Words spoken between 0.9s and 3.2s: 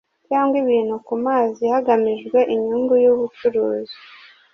ku mazi hagamijwe inyungu y’